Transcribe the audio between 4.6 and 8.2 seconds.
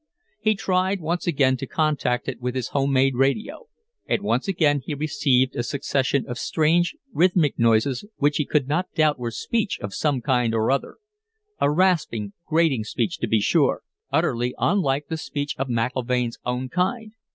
he received a succession of strange, rhythmic noises